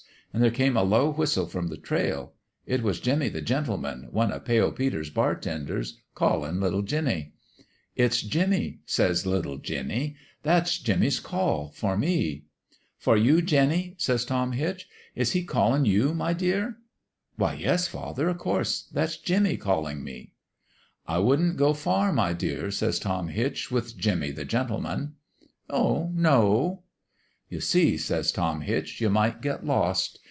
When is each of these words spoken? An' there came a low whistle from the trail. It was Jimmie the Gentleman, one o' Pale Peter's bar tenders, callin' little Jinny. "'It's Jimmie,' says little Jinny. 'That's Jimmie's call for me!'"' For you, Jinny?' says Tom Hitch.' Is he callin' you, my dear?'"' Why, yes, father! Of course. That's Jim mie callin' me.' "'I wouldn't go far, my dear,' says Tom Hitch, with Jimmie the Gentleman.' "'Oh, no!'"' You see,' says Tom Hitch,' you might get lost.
An' 0.33 0.39
there 0.39 0.49
came 0.49 0.77
a 0.77 0.83
low 0.83 1.09
whistle 1.11 1.45
from 1.45 1.67
the 1.67 1.75
trail. 1.75 2.31
It 2.65 2.81
was 2.83 3.01
Jimmie 3.01 3.27
the 3.27 3.41
Gentleman, 3.41 4.07
one 4.11 4.31
o' 4.31 4.39
Pale 4.39 4.71
Peter's 4.71 5.09
bar 5.09 5.35
tenders, 5.35 5.97
callin' 6.17 6.61
little 6.61 6.83
Jinny. 6.83 7.33
"'It's 7.97 8.21
Jimmie,' 8.21 8.79
says 8.85 9.25
little 9.25 9.57
Jinny. 9.57 10.15
'That's 10.41 10.77
Jimmie's 10.79 11.19
call 11.19 11.67
for 11.75 11.97
me!'"' 11.97 12.45
For 12.97 13.17
you, 13.17 13.41
Jinny?' 13.41 13.95
says 13.97 14.23
Tom 14.23 14.53
Hitch.' 14.53 14.87
Is 15.21 15.33
he 15.33 15.43
callin' 15.45 15.83
you, 15.83 16.13
my 16.13 16.31
dear?'"' 16.31 16.77
Why, 17.35 17.55
yes, 17.55 17.89
father! 17.89 18.29
Of 18.29 18.37
course. 18.37 18.87
That's 18.93 19.17
Jim 19.17 19.43
mie 19.43 19.57
callin' 19.57 20.01
me.' 20.01 20.31
"'I 21.09 21.17
wouldn't 21.19 21.57
go 21.57 21.73
far, 21.73 22.13
my 22.13 22.31
dear,' 22.31 22.71
says 22.71 22.99
Tom 22.99 23.27
Hitch, 23.27 23.69
with 23.69 23.97
Jimmie 23.97 24.31
the 24.31 24.45
Gentleman.' 24.45 25.15
"'Oh, 25.69 26.09
no!'"' 26.13 26.83
You 27.51 27.59
see,' 27.59 27.97
says 27.97 28.31
Tom 28.31 28.61
Hitch,' 28.61 29.01
you 29.01 29.09
might 29.09 29.41
get 29.41 29.65
lost. 29.65 30.19